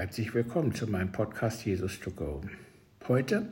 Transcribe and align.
Herzlich 0.00 0.32
willkommen 0.32 0.74
zu 0.74 0.86
meinem 0.86 1.12
Podcast 1.12 1.66
Jesus 1.66 2.00
to 2.00 2.10
Go. 2.10 2.40
Heute, 3.06 3.50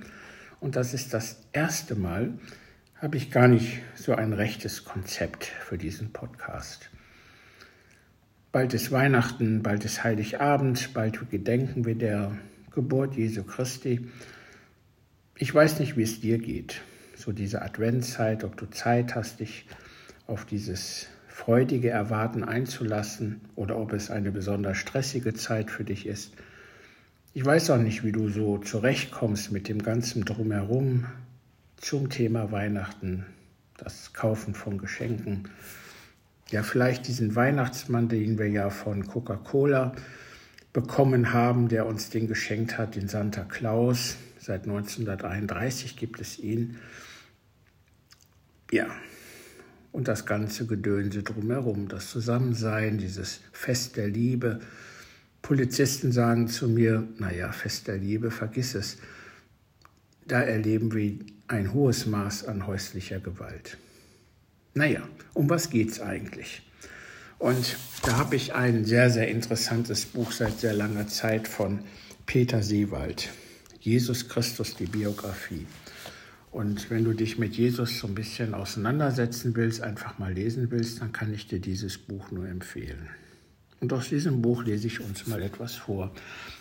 und 0.61 0.77
das 0.77 0.95
ist 0.95 1.13
das 1.13 1.43
erste 1.53 1.95
Mal, 1.95 2.39
habe 2.95 3.19
ich 3.19 3.31
gar 3.31 3.49
nicht 3.49 3.81
so 3.94 4.15
ein 4.15 4.33
rechtes 4.33 4.87
Konzept 4.87 5.45
für 5.45 5.76
diesen 5.76 6.11
Podcast. 6.15 6.89
Bald 8.50 8.73
ist 8.73 8.91
Weihnachten, 8.91 9.62
bald 9.62 9.84
ist 9.84 10.05
Heiligabend, 10.05 10.95
bald 10.95 11.29
gedenken 11.30 11.84
wir 11.84 11.96
der 11.96 12.32
Geburt 12.70 13.14
Jesu 13.14 13.44
Christi. 13.44 14.08
Ich 15.36 15.54
weiß 15.54 15.80
nicht, 15.80 15.98
wie 15.98 16.04
es 16.04 16.22
dir 16.22 16.38
geht, 16.38 16.80
so 17.14 17.32
diese 17.32 17.60
Adventszeit, 17.60 18.42
ob 18.42 18.56
du 18.56 18.64
Zeit 18.70 19.14
hast, 19.14 19.40
dich 19.40 19.66
auf 20.26 20.46
dieses 20.46 21.08
freudige 21.39 21.91
Erwarten 21.91 22.43
einzulassen 22.43 23.41
oder 23.54 23.79
ob 23.79 23.93
es 23.93 24.11
eine 24.11 24.32
besonders 24.32 24.77
stressige 24.77 25.34
Zeit 25.34 25.71
für 25.71 25.84
dich 25.84 26.04
ist. 26.04 26.32
Ich 27.32 27.45
weiß 27.45 27.71
auch 27.71 27.79
nicht, 27.79 28.03
wie 28.03 28.11
du 28.11 28.29
so 28.29 28.58
zurechtkommst 28.58 29.53
mit 29.53 29.68
dem 29.68 29.81
ganzen 29.81 30.25
Drumherum 30.25 31.07
zum 31.76 32.11
Thema 32.11 32.51
Weihnachten, 32.51 33.25
das 33.77 34.12
Kaufen 34.12 34.55
von 34.55 34.79
Geschenken. 34.79 35.48
Ja, 36.51 36.65
vielleicht 36.65 37.07
diesen 37.07 37.37
Weihnachtsmann, 37.37 38.09
den 38.09 38.37
wir 38.37 38.48
ja 38.48 38.69
von 38.69 39.07
Coca-Cola 39.07 39.93
bekommen 40.73 41.33
haben, 41.33 41.69
der 41.69 41.87
uns 41.87 42.11
den 42.11 42.27
geschenkt 42.27 42.79
hat, 42.79 42.97
den 42.97 43.07
Santa 43.07 43.45
Claus. 43.45 44.17
Seit 44.41 44.65
1931 44.65 45.97
gibt 45.97 46.20
es 46.20 46.41
ihn. 46.41 46.79
Ja, 48.73 48.89
und 49.92 50.09
das 50.09 50.27
ganze 50.27 50.66
Gedönse 50.66 51.23
drumherum, 51.23 51.88
das 51.88 52.10
Zusammensein, 52.10 52.98
dieses 52.98 53.41
Fest 53.52 53.97
der 53.97 54.09
Liebe. 54.09 54.61
Polizisten 55.42 56.12
sagen 56.12 56.48
zu 56.48 56.69
mir, 56.69 57.06
naja, 57.19 57.52
Fest 57.52 57.88
der 57.88 57.98
Liebe, 57.98 58.30
vergiss 58.30 58.74
es. 58.74 58.98
Da 60.27 60.41
erleben 60.41 60.92
wir 60.92 61.19
ein 61.47 61.72
hohes 61.72 62.06
Maß 62.06 62.45
an 62.45 62.67
häuslicher 62.67 63.19
Gewalt. 63.19 63.78
Naja, 64.75 65.08
um 65.33 65.48
was 65.48 65.70
geht's 65.70 66.00
eigentlich? 66.00 66.62
Und 67.39 67.77
da 68.02 68.19
habe 68.19 68.36
ich 68.36 68.55
ein 68.55 68.84
sehr, 68.84 69.11
sehr 69.11 69.28
interessantes 69.28 70.05
Buch 70.05 70.33
seit 70.33 70.61
sehr 70.61 70.75
langer 70.75 71.06
Zeit 71.06 71.48
von 71.48 71.80
Peter 72.27 72.62
Seewald. 72.62 73.30
Jesus 73.80 74.28
Christus, 74.28 74.75
die 74.75 74.86
Biografie. 74.86 75.67
Und 76.51 76.91
wenn 76.91 77.05
du 77.05 77.13
dich 77.13 77.39
mit 77.39 77.57
Jesus 77.57 77.99
so 77.99 78.07
ein 78.07 78.15
bisschen 78.15 78.55
auseinandersetzen 78.55 79.55
willst, 79.55 79.83
einfach 79.83 80.19
mal 80.19 80.33
lesen 80.33 80.71
willst, 80.71 81.01
dann 81.01 81.13
kann 81.13 81.33
ich 81.33 81.47
dir 81.47 81.61
dieses 81.61 81.99
Buch 81.99 82.31
nur 82.31 82.49
empfehlen. 82.49 83.09
Und 83.81 83.93
aus 83.93 84.09
diesem 84.09 84.43
Buch 84.43 84.65
lese 84.65 84.87
ich 84.87 85.01
uns 85.01 85.27
mal 85.27 85.43
etwas 85.43 85.75
vor. 85.77 86.13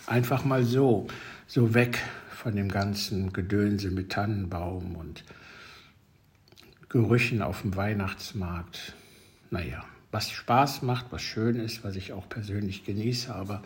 Einfach 0.06 0.44
mal 0.44 0.62
so, 0.64 1.08
so 1.46 1.74
weg 1.74 1.98
von 2.30 2.54
dem 2.54 2.68
ganzen 2.68 3.32
Gedönse 3.32 3.90
mit 3.90 4.10
Tannenbaum 4.10 4.94
und 4.94 5.24
Gerüchen 6.88 7.42
auf 7.42 7.62
dem 7.62 7.74
Weihnachtsmarkt. 7.74 8.94
Naja, 9.50 9.84
was 10.12 10.30
Spaß 10.30 10.82
macht, 10.82 11.06
was 11.10 11.22
schön 11.22 11.56
ist, 11.56 11.82
was 11.82 11.96
ich 11.96 12.12
auch 12.12 12.28
persönlich 12.28 12.84
genieße, 12.84 13.34
aber 13.34 13.62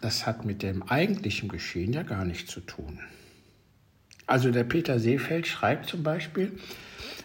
das 0.00 0.26
hat 0.26 0.44
mit 0.44 0.62
dem 0.62 0.82
eigentlichen 0.82 1.48
Geschehen 1.48 1.92
ja 1.92 2.02
gar 2.02 2.24
nichts 2.24 2.50
zu 2.50 2.60
tun. 2.60 3.00
Also 4.26 4.50
der 4.50 4.64
Peter 4.64 4.98
Seefeld 4.98 5.46
schreibt 5.46 5.86
zum 5.86 6.02
Beispiel, 6.02 6.52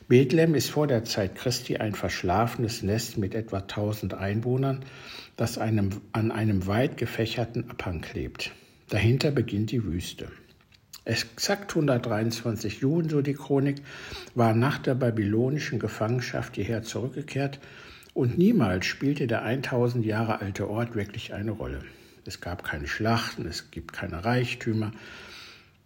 Bethlehem 0.07 0.55
ist 0.55 0.69
vor 0.69 0.88
der 0.88 1.03
Zeit 1.03 1.35
Christi 1.35 1.77
ein 1.77 1.95
verschlafenes 1.95 2.83
Nest 2.83 3.17
mit 3.17 3.33
etwa 3.33 3.59
1000 3.59 4.13
Einwohnern, 4.13 4.83
das 5.35 5.58
einem, 5.58 6.02
an 6.11 6.31
einem 6.31 6.67
weit 6.67 6.97
gefächerten 6.97 7.69
Abhang 7.69 8.02
klebt. 8.02 8.52
Dahinter 8.89 9.31
beginnt 9.31 9.71
die 9.71 9.83
Wüste. 9.83 10.27
Exakt 11.03 11.71
123 11.71 12.81
Juden, 12.81 13.09
so 13.09 13.21
die 13.21 13.33
Chronik, 13.33 13.81
waren 14.36 14.59
nach 14.59 14.77
der 14.77 14.93
babylonischen 14.93 15.80
Gefangenschaft 15.80 16.55
hierher 16.55 16.83
zurückgekehrt 16.83 17.59
und 18.14 18.37
niemals 18.37 18.86
spielte 18.86 19.26
der 19.26 19.42
1000 19.42 20.05
Jahre 20.05 20.42
alte 20.42 20.70
Ort 20.70 20.93
wirklich 20.93 21.33
eine 21.33 21.52
Rolle. 21.52 21.80
Es 22.26 22.42
gab 22.42 22.64
keine 22.64 22.87
Schlachten, 22.87 23.47
es 23.47 23.71
gibt 23.71 23.93
keine 23.93 24.23
Reichtümer, 24.23 24.92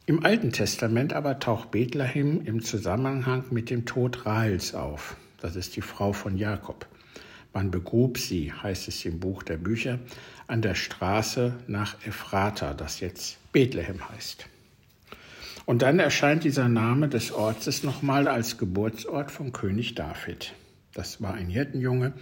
im 0.08 0.24
Alten 0.24 0.52
Testament 0.52 1.14
aber 1.14 1.40
taucht 1.40 1.72
Bethlehem 1.72 2.42
im 2.46 2.62
Zusammenhang 2.62 3.46
mit 3.50 3.70
dem 3.70 3.86
Tod 3.86 4.26
Rahels 4.26 4.76
auf. 4.76 5.18
Das 5.40 5.56
ist 5.56 5.76
die 5.76 5.82
Frau 5.82 6.14
von 6.14 6.38
Jakob. 6.38 6.88
Man 7.54 7.72
begrub 7.72 8.18
sie, 8.18 8.52
heißt 8.52 8.88
es 8.88 9.04
im 9.06 9.20
Buch 9.20 9.42
der 9.42 9.58
Bücher, 9.58 10.00
an 10.48 10.62
der 10.62 10.76
Straße 10.76 11.56
nach 11.68 11.96
Ephrata, 12.06 12.74
das 12.74 13.00
jetzt 13.00 13.38
Bethlehem 13.52 14.10
heißt. 14.10 14.46
Und 15.66 15.82
dann 15.82 15.98
erscheint 16.00 16.44
dieser 16.44 16.70
Name 16.70 17.10
des 17.10 17.32
Ortes 17.32 17.84
nochmal 17.84 18.28
als 18.28 18.58
Geburtsort 18.58 19.32
von 19.32 19.52
König 19.52 19.96
David. 19.96 20.54
Das 20.94 21.22
war 21.22 21.34
ein 21.34 21.48
Hirtenjunge, 21.48 22.14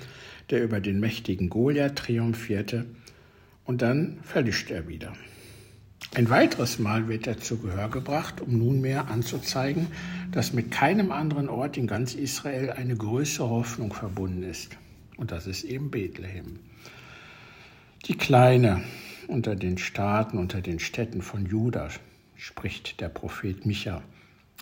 der 0.50 0.63
über 0.63 0.79
den 0.79 1.00
mächtigen 1.00 1.50
Goliath 1.50 1.97
triumphierte, 1.97 2.85
und 3.65 3.81
dann 3.81 4.19
verlischt 4.23 4.71
er 4.71 4.88
wieder. 4.88 5.13
Ein 6.16 6.30
weiteres 6.30 6.78
Mal 6.78 7.08
wird 7.08 7.25
er 7.25 7.40
zu 7.40 7.58
Gehör 7.58 7.90
gebracht, 7.90 8.40
um 8.40 8.58
nunmehr 8.58 9.08
anzuzeigen, 9.08 9.88
dass 10.31 10.53
mit 10.53 10.69
keinem 10.69 11.12
anderen 11.12 11.50
Ort 11.50 11.75
in 11.78 11.88
ganz 11.88 12.14
Israel 12.14 12.72
eine 12.72 12.96
größere 12.96 13.50
Hoffnung 13.50 13.94
verbunden 13.94 14.44
ist. 14.44 14.78
Und 15.18 15.31
das 15.31 15.47
ist 15.47 15.63
eben 15.63 15.90
Bethlehem. 15.90 16.59
Die 18.06 18.16
Kleine 18.16 18.84
unter 19.28 19.56
den 19.56 19.78
Staaten, 19.78 20.38
unter 20.38 20.62
den 20.62 20.80
Städten 20.80 21.22
von 21.22 21.46
Juda, 21.46 21.90
spricht 22.36 23.00
der 23.00 23.09
Prophet 23.09 23.66
Micha. 23.66 24.02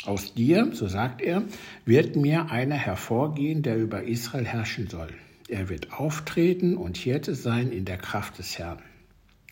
Aus 0.06 0.34
dir, 0.34 0.70
so 0.74 0.88
sagt 0.88 1.22
er, 1.22 1.44
wird 1.86 2.16
mir 2.16 2.50
einer 2.50 2.76
hervorgehen, 2.76 3.62
der 3.62 3.78
über 3.78 4.04
Israel 4.04 4.46
herrschen 4.46 4.88
soll. 4.88 5.10
Er 5.48 5.70
wird 5.70 5.92
auftreten 5.92 6.78
und 6.78 6.98
Hirte 6.98 7.36
sein 7.36 7.72
in 7.72 7.86
der 7.86 7.98
Kraft 7.98 8.38
des 8.38 8.58
Herrn. 8.58 8.80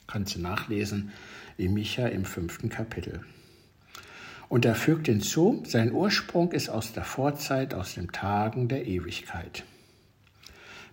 Kannst 0.09 0.35
du 0.35 0.41
nachlesen 0.41 1.11
in 1.57 1.73
Micha 1.73 2.07
im 2.07 2.25
fünften 2.25 2.69
Kapitel. 2.69 3.21
Und 4.47 4.65
er 4.65 4.73
fügt 4.73 5.05
hinzu, 5.05 5.61
sein 5.67 5.91
Ursprung 5.91 6.51
ist 6.51 6.69
aus 6.69 6.93
der 6.93 7.03
Vorzeit, 7.03 7.75
aus 7.75 7.93
den 7.93 8.07
Tagen 8.07 8.67
der 8.67 8.87
Ewigkeit. 8.87 9.65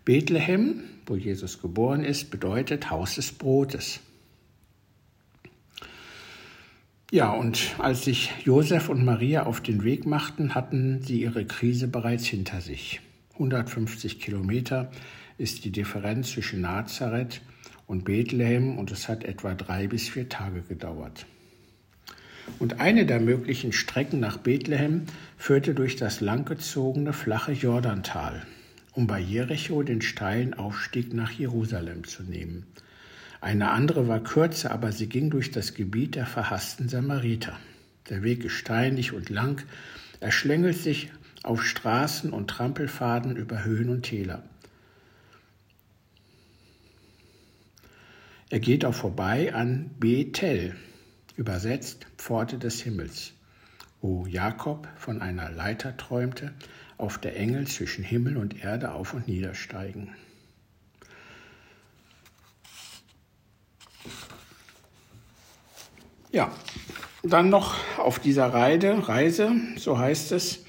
Bethlehem, 0.04 0.82
wo 1.06 1.16
Jesus 1.16 1.62
geboren 1.62 2.04
ist, 2.04 2.30
bedeutet 2.30 2.90
Haus 2.90 3.14
des 3.14 3.32
Brotes. 3.32 4.00
Ja, 7.10 7.30
und 7.30 7.74
als 7.78 8.04
sich 8.04 8.30
Josef 8.44 8.90
und 8.90 9.02
Maria 9.02 9.44
auf 9.44 9.62
den 9.62 9.82
Weg 9.82 10.04
machten, 10.04 10.54
hatten 10.54 11.00
sie 11.00 11.22
ihre 11.22 11.46
Krise 11.46 11.88
bereits 11.88 12.26
hinter 12.26 12.60
sich. 12.60 13.00
150 13.32 14.20
Kilometer 14.20 14.90
ist 15.38 15.64
die 15.64 15.72
Differenz 15.72 16.32
zwischen 16.32 16.60
Nazareth 16.60 17.40
und 17.86 18.04
Bethlehem 18.04 18.78
und 18.78 18.90
es 18.90 19.08
hat 19.08 19.24
etwa 19.24 19.54
drei 19.54 19.86
bis 19.86 20.08
vier 20.08 20.28
Tage 20.28 20.62
gedauert. 20.62 21.26
Und 22.58 22.80
eine 22.80 23.06
der 23.06 23.20
möglichen 23.20 23.72
Strecken 23.72 24.20
nach 24.20 24.36
Bethlehem 24.36 25.02
führte 25.36 25.74
durch 25.74 25.96
das 25.96 26.20
langgezogene 26.20 27.12
flache 27.12 27.52
Jordantal, 27.52 28.42
um 28.92 29.06
bei 29.06 29.20
Jericho 29.20 29.82
den 29.82 30.00
steilen 30.00 30.54
Aufstieg 30.54 31.12
nach 31.12 31.32
Jerusalem 31.32 32.04
zu 32.04 32.22
nehmen. 32.22 32.66
Eine 33.40 33.70
andere 33.70 34.08
war 34.08 34.20
kürzer, 34.20 34.70
aber 34.70 34.92
sie 34.92 35.08
ging 35.08 35.30
durch 35.30 35.50
das 35.50 35.74
Gebiet 35.74 36.14
der 36.14 36.26
verhassten 36.26 36.88
Samariter. 36.88 37.58
Der 38.08 38.22
Weg 38.22 38.44
ist 38.44 38.52
steinig 38.52 39.12
und 39.12 39.28
lang, 39.28 39.62
er 40.20 40.30
schlängelt 40.30 40.76
sich 40.76 41.10
auf 41.42 41.62
Straßen 41.64 42.32
und 42.32 42.48
Trampelfaden 42.48 43.36
über 43.36 43.64
Höhen 43.64 43.88
und 43.88 44.02
Täler. 44.02 44.42
Er 48.48 48.60
geht 48.60 48.84
auch 48.84 48.94
vorbei 48.94 49.52
an 49.52 49.90
Bethel, 49.98 50.76
übersetzt 51.36 52.06
Pforte 52.16 52.58
des 52.58 52.80
Himmels, 52.80 53.32
wo 54.00 54.24
Jakob 54.26 54.86
von 54.96 55.20
einer 55.20 55.50
Leiter 55.50 55.96
träumte, 55.96 56.52
auf 56.96 57.18
der 57.18 57.36
Engel 57.36 57.66
zwischen 57.66 58.04
Himmel 58.04 58.36
und 58.36 58.62
Erde 58.62 58.92
auf 58.92 59.14
und 59.14 59.26
niedersteigen. 59.26 60.14
Ja, 66.30 66.52
dann 67.24 67.50
noch 67.50 67.74
auf 67.98 68.20
dieser 68.20 68.46
Reide, 68.46 69.08
Reise, 69.08 69.52
so 69.76 69.98
heißt 69.98 70.30
es, 70.30 70.64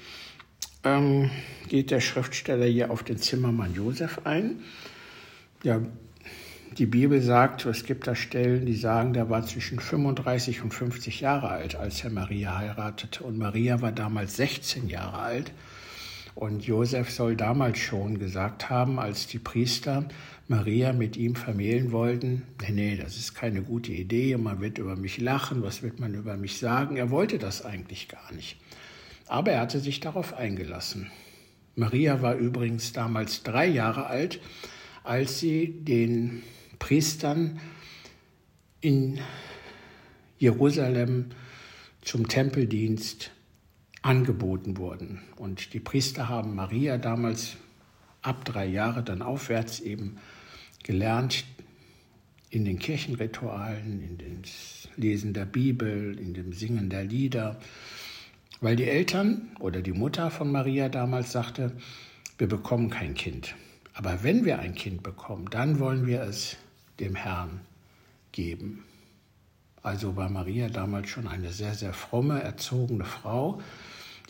ähm, 0.82 1.30
geht 1.68 1.92
der 1.92 2.00
Schriftsteller 2.00 2.66
hier 2.66 2.90
auf 2.90 3.04
den 3.04 3.18
Zimmermann 3.18 3.74
Josef 3.74 4.20
ein. 4.24 4.62
Ja, 5.62 5.80
die 6.76 6.86
Bibel 6.86 7.20
sagt, 7.22 7.64
es 7.66 7.84
gibt 7.84 8.06
da 8.06 8.14
Stellen, 8.14 8.66
die 8.66 8.76
sagen, 8.76 9.12
der 9.12 9.30
war 9.30 9.44
zwischen 9.44 9.80
35 9.80 10.62
und 10.62 10.74
50 10.74 11.20
Jahre 11.20 11.48
alt, 11.48 11.76
als 11.76 12.04
er 12.04 12.10
Maria 12.10 12.58
heiratete. 12.58 13.24
Und 13.24 13.38
Maria 13.38 13.80
war 13.80 13.92
damals 13.92 14.36
16 14.36 14.88
Jahre 14.88 15.18
alt. 15.18 15.52
Und 16.34 16.64
Josef 16.64 17.10
soll 17.10 17.34
damals 17.34 17.78
schon 17.78 18.18
gesagt 18.18 18.70
haben, 18.70 19.00
als 19.00 19.26
die 19.26 19.40
Priester 19.40 20.04
Maria 20.46 20.92
mit 20.92 21.16
ihm 21.16 21.34
vermählen 21.34 21.90
wollten, 21.90 22.44
nee, 22.62 22.70
nee, 22.70 22.96
das 22.96 23.16
ist 23.16 23.34
keine 23.34 23.62
gute 23.62 23.92
Idee, 23.92 24.36
man 24.36 24.60
wird 24.60 24.78
über 24.78 24.94
mich 24.94 25.18
lachen, 25.18 25.62
was 25.62 25.82
wird 25.82 25.98
man 25.98 26.14
über 26.14 26.36
mich 26.36 26.58
sagen? 26.58 26.96
Er 26.96 27.10
wollte 27.10 27.38
das 27.38 27.64
eigentlich 27.64 28.08
gar 28.08 28.32
nicht. 28.32 28.56
Aber 29.26 29.50
er 29.50 29.60
hatte 29.60 29.80
sich 29.80 30.00
darauf 30.00 30.32
eingelassen. 30.32 31.10
Maria 31.74 32.22
war 32.22 32.36
übrigens 32.36 32.92
damals 32.92 33.42
drei 33.42 33.66
Jahre 33.66 34.06
alt, 34.06 34.40
als 35.04 35.40
sie 35.40 35.84
den 35.84 36.42
Priestern 36.78 37.60
in 38.80 39.18
Jerusalem 40.38 41.26
zum 42.00 42.28
Tempeldienst 42.28 43.30
angeboten 44.02 44.76
wurden. 44.76 45.20
Und 45.36 45.74
die 45.74 45.80
Priester 45.80 46.28
haben 46.28 46.54
Maria 46.54 46.98
damals 46.98 47.56
ab 48.22 48.44
drei 48.44 48.66
Jahre 48.66 49.02
dann 49.02 49.22
aufwärts 49.22 49.80
eben 49.80 50.16
gelernt, 50.82 51.44
in 52.50 52.64
den 52.64 52.78
Kirchenritualen, 52.78 54.02
in 54.02 54.18
dem 54.18 54.42
Lesen 54.96 55.34
der 55.34 55.44
Bibel, 55.44 56.18
in 56.18 56.32
dem 56.32 56.52
Singen 56.52 56.88
der 56.88 57.04
Lieder, 57.04 57.60
weil 58.60 58.74
die 58.74 58.88
Eltern 58.88 59.50
oder 59.60 59.82
die 59.82 59.92
Mutter 59.92 60.30
von 60.30 60.50
Maria 60.50 60.88
damals 60.88 61.32
sagte, 61.32 61.72
wir 62.38 62.48
bekommen 62.48 62.88
kein 62.90 63.14
Kind. 63.14 63.54
Aber 63.92 64.22
wenn 64.22 64.44
wir 64.44 64.60
ein 64.60 64.74
Kind 64.74 65.02
bekommen, 65.02 65.46
dann 65.50 65.78
wollen 65.78 66.06
wir 66.06 66.22
es 66.22 66.56
dem 67.00 67.14
Herrn 67.14 67.60
geben. 68.32 68.84
Also 69.82 70.16
war 70.16 70.28
Maria 70.28 70.68
damals 70.68 71.08
schon 71.08 71.28
eine 71.28 71.50
sehr, 71.52 71.74
sehr 71.74 71.92
fromme, 71.92 72.42
erzogene 72.42 73.04
Frau, 73.04 73.60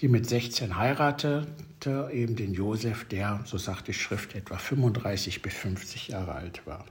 die 0.01 0.09
mit 0.09 0.29
16 0.29 0.77
heiratete, 0.77 2.11
eben 2.13 2.37
den 2.37 2.55
Josef, 2.55 3.05
der, 3.09 3.41
so 3.45 3.59
sagt 3.59 3.89
die 3.89 3.95
Schrift, 3.95 4.35
etwa 4.35 4.57
35 4.57 5.43
bis 5.43 5.55
50 5.55 6.09
Jahre 6.09 6.33
alt 6.33 6.67
war. 6.67 6.85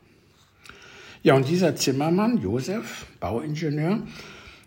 Ja, 1.24 1.36
und 1.36 1.48
dieser 1.48 1.76
Zimmermann, 1.76 2.42
Josef, 2.42 3.06
Bauingenieur, 3.20 4.02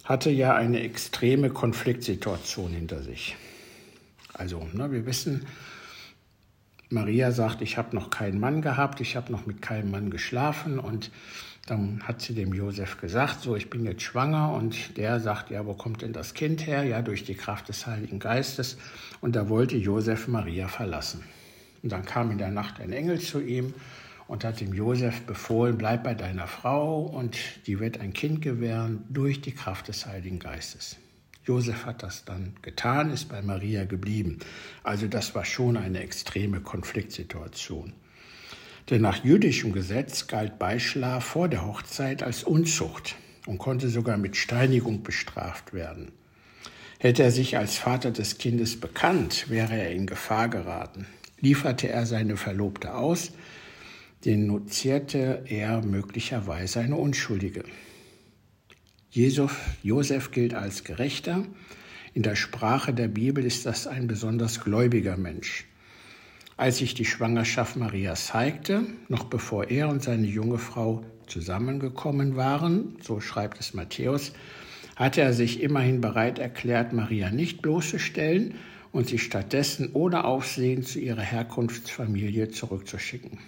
hatte 0.05 0.31
ja 0.31 0.55
eine 0.55 0.81
extreme 0.81 1.51
Konfliktsituation 1.51 2.73
hinter 2.73 3.03
sich. 3.03 3.37
Also, 4.33 4.67
ne, 4.73 4.91
wir 4.91 5.07
wissen, 5.07 5.47
Maria 6.91 7.31
sagt, 7.31 7.63
ich 7.63 7.79
habe 7.79 7.95
noch 7.95 8.11
keinen 8.11 8.41
Mann 8.41 8.63
gehabt, 8.63 9.01
ich 9.01 9.15
habe 9.17 9.31
noch 9.31 9.47
mit 9.47 9.63
keinem 9.63 9.93
Mann 9.93 10.11
geschlafen 10.11 10.79
und 10.81 11.11
dann 11.67 12.03
hat 12.03 12.21
sie 12.21 12.35
dem 12.35 12.53
Josef 12.53 13.01
gesagt, 13.01 13.43
so, 13.43 13.55
ich 13.55 13.71
bin 13.71 13.85
jetzt 13.85 14.03
schwanger 14.03 14.53
und 14.53 14.97
der 14.97 15.21
sagt, 15.21 15.51
ja, 15.51 15.67
wo 15.67 15.75
kommt 15.75 16.03
denn 16.03 16.13
das 16.13 16.35
Kind 16.35 16.67
her? 16.67 16.83
Ja, 16.83 17.01
durch 17.01 17.23
die 17.23 17.37
Kraft 17.37 17.69
des 17.69 17.87
Heiligen 17.87 18.19
Geistes. 18.19 18.77
Und 19.21 19.37
da 19.37 19.49
wollte 19.49 19.77
Josef 19.77 20.27
Maria 20.27 20.67
verlassen. 20.67 21.23
Und 21.83 21.93
dann 21.93 22.05
kam 22.05 22.33
in 22.33 22.39
der 22.39 22.51
Nacht 22.51 22.81
ein 22.81 22.93
Engel 22.93 23.21
zu 23.21 23.41
ihm 23.41 23.73
und 24.27 24.45
hat 24.45 24.61
dem 24.61 24.73
Josef 24.75 25.23
befohlen, 25.23 25.79
bleib 25.79 26.03
bei 26.03 26.15
deiner 26.15 26.49
Frau 26.49 27.03
und 27.03 27.39
die 27.67 27.79
wird 27.79 28.01
ein 28.01 28.13
Kind 28.13 28.43
gewähren 28.43 29.05
durch 29.09 29.41
die 29.41 29.53
Kraft 29.53 29.87
des 29.87 30.07
Heiligen 30.07 30.41
Geistes. 30.41 30.97
Josef 31.45 31.87
hat 31.87 32.03
das 32.03 32.25
dann 32.25 32.55
getan, 32.63 33.11
ist 33.11 33.29
bei 33.29 33.41
Maria 33.43 33.85
geblieben. 33.85 34.39
Also 34.83 35.07
das 35.07 35.35
war 35.35 35.45
schon 35.45 35.77
eine 35.77 36.01
extreme 36.01 36.61
Konfliktsituation. 36.61 37.93
Denn 38.91 39.03
nach 39.03 39.25
jüdischem 39.25 39.73
Gesetz 39.73 40.27
galt 40.27 40.59
Beischlaf 40.59 41.25
vor 41.25 41.49
der 41.49 41.67
Hochzeit 41.67 42.23
als 42.23 42.43
Unzucht 42.43 43.17
und 43.47 43.59
konnte 43.59 43.89
sogar 43.89 44.17
mit 44.17 44.37
Steinigung 44.37 45.03
bestraft 45.03 45.73
werden. 45.73 46.13
Hätte 46.99 47.23
er 47.23 47.31
sich 47.31 47.57
als 47.57 47.77
Vater 47.79 48.11
des 48.11 48.37
Kindes 48.37 48.79
bekannt, 48.79 49.49
wäre 49.49 49.75
er 49.75 49.91
in 49.91 50.07
Gefahr 50.07 50.49
geraten. 50.49 51.07
Lieferte 51.39 51.89
er 51.89 52.05
seine 52.05 52.37
Verlobte 52.37 52.95
aus, 52.95 53.33
denunzierte 54.27 55.45
er 55.47 55.81
möglicherweise 55.83 56.81
eine 56.81 56.97
Unschuldige. 56.97 57.65
Josef 59.13 60.31
gilt 60.31 60.55
als 60.55 60.85
Gerechter. 60.85 61.45
In 62.15 62.23
der 62.23 62.37
Sprache 62.37 62.95
der 62.95 63.09
Bibel 63.09 63.45
ist 63.45 63.67
das 63.67 63.89
ein 63.89 64.07
besonders 64.07 64.61
gläubiger 64.61 65.17
Mensch. 65.17 65.67
Als 66.57 66.79
sich 66.79 66.95
die 66.95 67.05
Schwangerschaft 67.05 67.75
Marias 67.75 68.27
zeigte, 68.27 68.83
noch 69.09 69.25
bevor 69.25 69.69
er 69.69 69.89
und 69.89 70.01
seine 70.01 70.29
junge 70.29 70.59
Frau 70.59 71.05
zusammengekommen 71.27 72.37
waren, 72.37 72.99
so 73.03 73.21
schreibt 73.21 73.59
es 73.59 73.75
Matthäus, 73.75 74.33
hatte 74.95 75.23
er 75.23 75.33
sich 75.33 75.61
immerhin 75.61 76.01
bereit 76.01 76.39
erklärt, 76.39 76.93
Maria 76.93 77.31
nicht 77.31 77.63
bloßzustellen 77.63 78.55
und 78.93 79.09
sie 79.09 79.19
stattdessen 79.19 79.91
ohne 79.93 80.25
Aufsehen 80.25 80.85
zu 80.85 81.01
ihrer 81.01 81.23
Herkunftsfamilie 81.23 82.51
zurückzuschicken. 82.51 83.39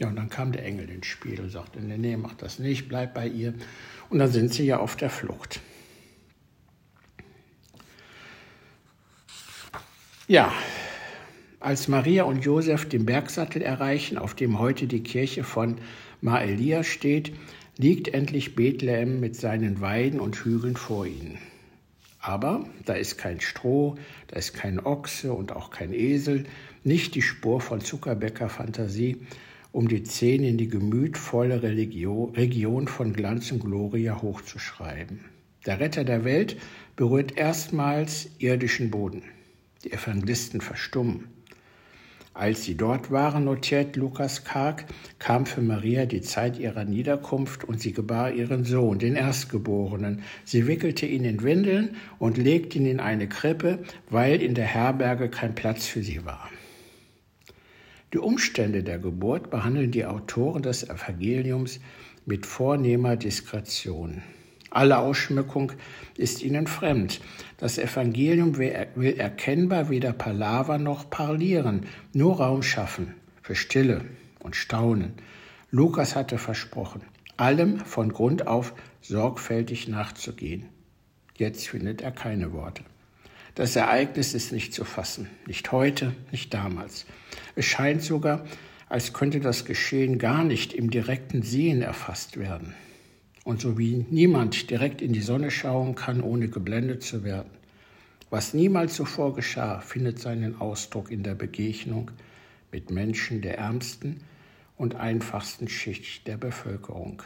Ja, 0.00 0.08
und 0.08 0.16
dann 0.16 0.30
kam 0.30 0.50
der 0.50 0.64
Engel 0.64 0.88
ins 0.88 1.06
Spiel 1.06 1.38
und 1.40 1.50
sagte, 1.50 1.78
nee, 1.78 1.98
nee, 1.98 2.16
mach 2.16 2.32
das 2.32 2.58
nicht, 2.58 2.88
bleib 2.88 3.12
bei 3.12 3.28
ihr. 3.28 3.52
Und 4.08 4.18
dann 4.18 4.32
sind 4.32 4.54
sie 4.54 4.64
ja 4.64 4.78
auf 4.78 4.96
der 4.96 5.10
Flucht. 5.10 5.60
Ja, 10.26 10.54
als 11.58 11.86
Maria 11.86 12.24
und 12.24 12.42
Josef 12.42 12.88
den 12.88 13.04
Bergsattel 13.04 13.60
erreichen, 13.60 14.16
auf 14.16 14.34
dem 14.34 14.58
heute 14.58 14.86
die 14.86 15.02
Kirche 15.02 15.44
von 15.44 15.76
Maelia 16.22 16.82
steht, 16.82 17.34
liegt 17.76 18.08
endlich 18.08 18.56
Bethlehem 18.56 19.20
mit 19.20 19.36
seinen 19.36 19.82
Weiden 19.82 20.18
und 20.18 20.36
Hügeln 20.36 20.76
vor 20.76 21.04
ihnen. 21.04 21.36
Aber 22.20 22.64
da 22.86 22.94
ist 22.94 23.18
kein 23.18 23.42
Stroh, 23.42 23.96
da 24.28 24.36
ist 24.36 24.54
kein 24.54 24.80
Ochse 24.80 25.34
und 25.34 25.52
auch 25.52 25.70
kein 25.70 25.92
Esel, 25.92 26.44
nicht 26.84 27.14
die 27.14 27.22
Spur 27.22 27.60
von 27.60 27.82
Zuckerbäcker 27.82 28.48
Fantasie, 28.48 29.26
um 29.72 29.88
die 29.88 30.02
Zehn 30.02 30.42
in 30.42 30.58
die 30.58 30.68
gemütvolle 30.68 31.62
Religion, 31.62 32.34
Region 32.34 32.88
von 32.88 33.12
Glanz 33.12 33.52
und 33.52 33.64
Gloria 33.64 34.20
hochzuschreiben. 34.20 35.20
Der 35.66 35.78
Retter 35.78 36.04
der 36.04 36.24
Welt 36.24 36.56
berührt 36.96 37.36
erstmals 37.36 38.30
irdischen 38.38 38.90
Boden. 38.90 39.22
Die 39.84 39.92
Evangelisten 39.92 40.60
verstummen. 40.60 41.28
Als 42.32 42.64
sie 42.64 42.76
dort 42.76 43.10
waren, 43.10 43.44
notiert 43.44 43.96
Lukas 43.96 44.44
Karg, 44.44 44.86
kam 45.18 45.46
für 45.46 45.60
Maria 45.60 46.06
die 46.06 46.20
Zeit 46.20 46.58
ihrer 46.58 46.84
Niederkunft 46.84 47.64
und 47.64 47.80
sie 47.80 47.92
gebar 47.92 48.32
ihren 48.32 48.64
Sohn, 48.64 48.98
den 48.98 49.16
Erstgeborenen. 49.16 50.22
Sie 50.44 50.66
wickelte 50.66 51.06
ihn 51.06 51.24
in 51.24 51.42
Windeln 51.42 51.96
und 52.18 52.38
legte 52.38 52.78
ihn 52.78 52.86
in 52.86 53.00
eine 53.00 53.28
Krippe, 53.28 53.80
weil 54.08 54.40
in 54.40 54.54
der 54.54 54.66
Herberge 54.66 55.28
kein 55.28 55.54
Platz 55.54 55.86
für 55.86 56.02
sie 56.02 56.24
war. 56.24 56.48
Die 58.12 58.18
Umstände 58.18 58.82
der 58.82 58.98
Geburt 58.98 59.50
behandeln 59.50 59.92
die 59.92 60.04
Autoren 60.04 60.62
des 60.62 60.82
Evangeliums 60.82 61.78
mit 62.26 62.44
vornehmer 62.44 63.14
Diskretion. 63.16 64.22
Alle 64.70 64.98
Ausschmückung 64.98 65.72
ist 66.16 66.42
ihnen 66.42 66.66
fremd. 66.66 67.20
Das 67.56 67.78
Evangelium 67.78 68.56
will 68.56 69.14
erkennbar 69.18 69.90
weder 69.90 70.12
Palaver 70.12 70.78
noch 70.78 71.08
parlieren, 71.08 71.86
nur 72.12 72.38
Raum 72.38 72.62
schaffen 72.62 73.14
für 73.42 73.54
Stille 73.54 74.04
und 74.40 74.56
Staunen. 74.56 75.12
Lukas 75.70 76.16
hatte 76.16 76.38
versprochen, 76.38 77.02
allem 77.36 77.78
von 77.78 78.12
Grund 78.12 78.48
auf 78.48 78.74
sorgfältig 79.02 79.86
nachzugehen. 79.86 80.66
Jetzt 81.36 81.68
findet 81.68 82.02
er 82.02 82.10
keine 82.10 82.52
Worte. 82.52 82.82
Das 83.54 83.76
Ereignis 83.76 84.34
ist 84.34 84.52
nicht 84.52 84.72
zu 84.72 84.84
fassen, 84.84 85.28
nicht 85.46 85.72
heute, 85.72 86.14
nicht 86.30 86.54
damals. 86.54 87.06
Es 87.56 87.66
scheint 87.66 88.02
sogar, 88.02 88.44
als 88.88 89.12
könnte 89.12 89.40
das 89.40 89.64
Geschehen 89.64 90.18
gar 90.18 90.44
nicht 90.44 90.72
im 90.72 90.90
direkten 90.90 91.42
Sehen 91.42 91.82
erfasst 91.82 92.38
werden. 92.38 92.74
Und 93.44 93.60
so 93.60 93.78
wie 93.78 94.04
niemand 94.10 94.70
direkt 94.70 95.02
in 95.02 95.12
die 95.12 95.22
Sonne 95.22 95.50
schauen 95.50 95.94
kann, 95.94 96.20
ohne 96.20 96.48
geblendet 96.48 97.02
zu 97.02 97.24
werden. 97.24 97.50
Was 98.30 98.54
niemals 98.54 98.94
zuvor 98.94 99.34
geschah, 99.34 99.80
findet 99.80 100.20
seinen 100.20 100.60
Ausdruck 100.60 101.10
in 101.10 101.22
der 101.22 101.34
Begegnung 101.34 102.10
mit 102.70 102.90
Menschen 102.90 103.42
der 103.42 103.58
ärmsten 103.58 104.20
und 104.76 104.94
einfachsten 104.94 105.68
Schicht 105.68 106.26
der 106.26 106.36
Bevölkerung. 106.36 107.22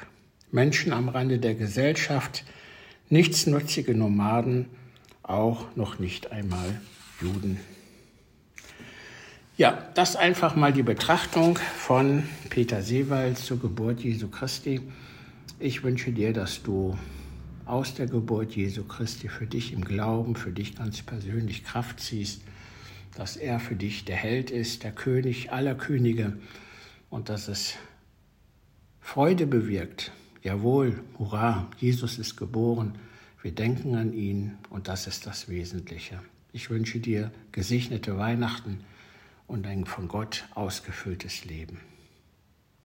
Menschen 0.50 0.93
am 0.93 1.09
Rande 1.09 1.38
der 1.38 1.54
Gesellschaft, 1.54 2.45
nichtsnutzige 3.11 3.95
Nomaden, 3.95 4.66
auch 5.25 5.75
noch 5.75 5.99
nicht 5.99 6.33
einmal 6.33 6.81
Juden. 7.21 7.59
Ja, 9.57 9.88
das 9.95 10.16
einfach 10.16 10.57
mal 10.57 10.73
die 10.73 10.83
Betrachtung 10.83 11.59
von 11.59 12.25
Peter 12.50 12.83
Seewald 12.83 13.38
zur 13.38 13.59
Geburt 13.59 14.00
Jesu 14.00 14.28
Christi. 14.28 14.81
Ich 15.59 15.83
wünsche 15.83 16.12
dir, 16.12 16.33
dass 16.33 16.62
du 16.62 16.99
aus 17.64 17.95
der 17.95 18.07
Geburt 18.07 18.54
Jesu 18.57 18.85
Christi 18.85 19.28
für 19.28 19.47
dich 19.47 19.73
im 19.73 19.85
Glauben, 19.85 20.37
für 20.37 20.50
dich 20.50 20.76
ganz 20.76 21.02
persönlich 21.02 21.64
Kraft 21.64 22.00
ziehst, 22.00 22.43
dass 23.16 23.37
er 23.37 23.61
für 23.61 23.76
dich 23.76 24.04
der 24.04 24.16
Held 24.16 24.50
ist, 24.50 24.83
der 24.83 24.93
König 24.93 25.52
aller 25.52 25.75
Könige 25.75 26.37
und 27.09 27.28
dass 27.28 27.49
es 27.49 27.75
Freude 29.00 29.47
bewirkt. 29.47 30.11
Jawohl, 30.43 31.00
hurra, 31.19 31.69
Jesus 31.78 32.19
ist 32.19 32.37
geboren 32.37 32.99
wir 33.45 33.53
denken 33.53 33.95
an 33.95 34.13
ihn 34.13 34.59
und 34.71 34.89
das 34.89 35.07
ist 35.07 35.25
das 35.27 35.49
Wesentliche. 35.49 36.21
Ich 36.53 36.71
wünsche 36.71 36.99
dir 36.99 37.31
gesegnete 37.53 38.19
Weihnachten, 38.19 38.81
und 39.47 39.67
ein 39.67 39.85
von 39.85 40.09
Gott 40.09 40.45
ausgefülltes 40.55 41.45
Leben. 41.45 41.81